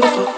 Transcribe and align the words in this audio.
beautiful. 0.00 0.37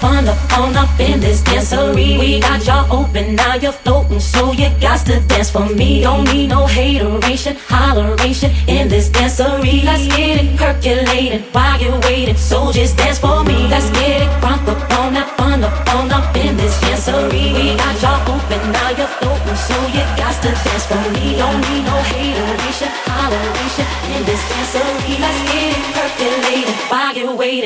up 0.00 0.58
on 0.58 0.76
up 0.76 1.00
in 1.00 1.20
this 1.20 1.42
dancery. 1.42 2.18
We 2.18 2.40
got 2.40 2.64
y'all 2.66 2.86
open, 2.92 3.34
now 3.34 3.54
you're 3.54 3.72
floating, 3.72 4.20
so 4.20 4.52
you 4.52 4.68
got 4.80 5.04
to 5.06 5.20
dance 5.26 5.50
for 5.50 5.66
me. 5.66 6.02
Don't 6.02 6.24
need 6.24 6.48
no 6.48 6.66
hateration, 6.66 7.56
holleration 7.56 8.50
in 8.68 8.88
this 8.88 9.08
dancery. 9.08 9.84
Let's 9.84 10.06
get 10.16 10.44
it 10.44 10.56
percolating 10.56 11.42
while 11.52 11.80
you're 11.80 12.00
waiting, 12.00 12.36
so 12.36 12.72
just 12.72 12.96
dance 12.96 13.18
for 13.18 13.44
me. 13.44 13.68
Let's 13.68 13.90
get 13.90 14.22
it 14.22 14.30
crunk 14.40 14.66
up 14.68 14.98
on 14.98 15.14
that 15.14 15.36
fun 15.36 15.64
up 15.64 15.94
on 15.94 16.10
up 16.10 16.36
in 16.36 16.56
this 16.56 16.78
dancery. 16.80 17.52
We 17.54 17.76
got 17.76 18.00
y'all 18.02 18.20
open, 18.34 18.72
now 18.72 18.90
you're 18.90 19.12
floating, 19.18 19.56
so 19.56 19.76
you 19.94 20.04
got 20.16 20.34
to 20.42 20.50
dance 20.64 20.86
for 20.86 21.02
me. 21.14 21.36
Don't 21.36 21.60
need 21.68 21.84
no 21.84 21.96
hateration, 22.12 22.90
holleration 23.08 23.88
in 24.14 24.24
this 24.24 24.42
dancery. 24.50 25.20
Let's 25.20 25.51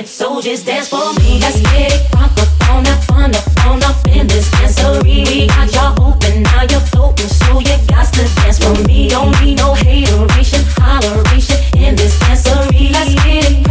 so 0.04 0.40
just 0.40 0.66
dance 0.66 0.88
for 0.88 1.14
me. 1.20 1.38
Let's 1.38 1.60
get 1.60 1.92
it 1.92 2.02
up 2.16 2.32
on 2.70 2.82
that 2.82 3.04
fun 3.06 3.30
up 3.30 3.46
on 3.66 3.82
up 3.84 3.94
in 4.08 4.26
this. 4.26 4.50
We 5.04 5.46
got 5.46 5.98
open, 6.00 6.42
now 6.42 6.66
floating, 6.90 7.28
so 7.28 7.60
got 7.86 8.12
to 8.14 8.26
dance 8.34 8.58
for 8.58 8.74
me. 8.88 9.08
Don't 9.08 9.30
need 9.40 9.58
no 9.58 9.74
hateration, 9.74 10.64
in 11.78 11.94
this. 11.94 12.18
Let's 12.22 12.42
get 12.42 13.46
it 13.46 13.62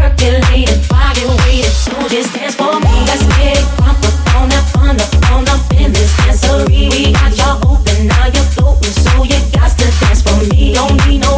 waiting, 1.44 1.75
so 1.83 1.91
just 2.07 2.33
dance 2.33 2.56
for 2.56 2.79
me. 2.79 2.95
Let's 3.12 3.23
get 3.35 3.59
up 3.83 4.00
on 4.39 4.47
that 4.50 4.63
fun 4.71 4.95
up 4.95 5.12
on 5.31 5.44
up 5.50 5.67
in 5.75 5.91
this. 5.91 6.15
We 6.69 7.12
got 7.12 7.67
open, 7.67 8.07
now 8.07 8.31
floating, 8.55 8.95
so 9.03 9.19
got 9.51 9.67
to 9.77 9.88
dance 10.00 10.22
for 10.24 10.39
me. 10.48 10.75
Don't 10.75 10.95
need 11.07 11.19
no 11.19 11.35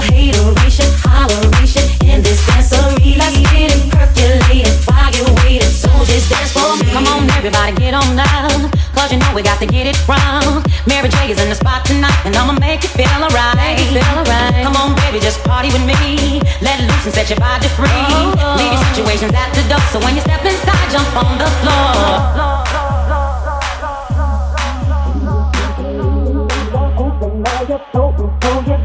just 6.67 6.83
dance 6.83 6.83
for 6.83 6.85
me. 6.85 6.91
Come 6.91 7.07
on, 7.07 7.29
everybody, 7.31 7.71
get 7.75 7.93
on 7.93 8.15
now. 8.15 8.47
Cause 8.93 9.11
you 9.11 9.19
know 9.19 9.31
we 9.35 9.41
got 9.41 9.59
to 9.59 9.67
get 9.67 9.87
it 9.87 9.97
wrong. 10.07 10.63
Mary 10.87 11.09
J 11.09 11.31
is 11.31 11.39
in 11.39 11.49
the 11.49 11.55
spot 11.55 11.85
tonight, 11.85 12.17
and 12.25 12.35
I'ma 12.35 12.53
make 12.59 12.83
you 12.83 12.89
feel 12.89 13.07
alright. 13.07 13.55
Make 13.55 13.79
you 13.79 13.85
feel 13.93 14.17
alright. 14.17 14.63
Come 14.63 14.75
on, 14.75 14.95
baby, 14.95 15.19
just 15.19 15.43
party 15.43 15.69
with 15.69 15.85
me. 15.85 16.41
Let 16.61 16.81
loose 16.81 17.05
and 17.05 17.13
set 17.13 17.29
your 17.29 17.39
body 17.39 17.67
free. 17.69 17.87
Oh. 17.87 18.35
oh. 18.39 18.55
Leave 18.57 18.73
your 18.73 18.83
situations 18.91 19.33
at 19.33 19.53
the 19.53 19.63
door, 19.69 19.83
so 19.91 19.99
when 19.99 20.15
you 20.15 20.21
step 20.21 20.43
inside, 20.43 20.91
jump 20.91 21.15
on 21.15 21.37
the 21.37 21.49
floor. 21.61 22.37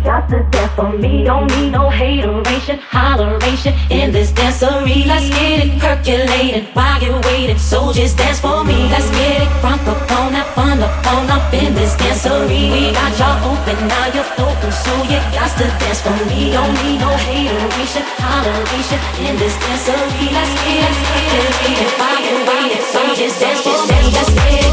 Got 0.03 0.29
to 0.29 0.43
dance 0.51 0.73
for 0.75 0.93
me. 0.99 1.25
Don't 1.25 1.47
need 1.57 1.71
no 1.71 1.89
hateration, 1.89 2.79
holleration 2.79 3.73
in 3.91 4.13
this 4.13 4.33
dancery. 4.33 5.07
Let's 5.07 5.29
get 5.31 5.65
it 5.65 5.79
percolating 5.81 6.67
while 6.75 7.03
you're 7.03 7.21
waiting. 7.23 7.59
So 7.59 7.93
just 7.93 8.19
dance 8.19 8.41
for 8.41 8.65
me. 8.65 8.89
Let's 8.91 9.09
get 9.11 9.43
it 9.43 9.49
crunk 9.63 9.87
up 9.87 10.11
on 10.19 10.33
that 10.33 10.47
fun 10.55 10.81
up 10.83 11.07
on 11.07 11.31
up 11.31 11.53
in 11.55 11.75
this 11.75 11.95
dancery. 11.97 12.71
We 12.73 12.93
got 12.93 13.13
y'all 13.19 13.55
open, 13.55 13.79
now 13.89 14.07
you're 14.15 14.29
floating. 14.35 14.75
So 14.75 14.93
you 15.07 15.21
got 15.33 15.51
to 15.59 15.67
dance 15.81 16.01
for 16.03 16.17
me. 16.29 16.53
Don't 16.53 16.75
need 16.83 16.99
no 16.99 17.11
hateration, 17.11 18.05
holleration 18.19 19.01
in 19.27 19.39
this 19.39 19.55
dancery. 19.63 20.27
Let's 20.35 20.53
get 20.67 20.83
it 20.83 20.95
percolating 21.07 21.93
while 21.99 22.21
you're 22.21 22.45
waiting. 22.51 22.85
So 22.91 23.01
just 23.15 23.41
dance 23.41 23.63
for 23.63 23.79
me. 23.87 23.99
Let's 24.11 24.31
get 24.35 24.67
it 24.67 24.72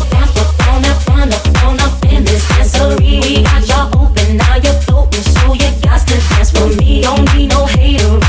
dancery. 2.60 3.22
We 3.22 3.44
got 3.44 3.68
y'all 3.68 4.04
open, 4.04 4.38
now 4.38 4.56
you're 4.56 4.74
floating, 4.82 5.22
so 5.22 5.54
you 5.54 5.70
got 5.82 6.06
to 6.08 6.16
dance 6.30 6.52
for 6.52 6.68
me. 6.76 7.02
Don't 7.02 7.34
need 7.36 7.50
no 7.50 7.66
hateration, 7.66 8.29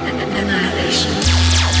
annihilation. 0.00 1.77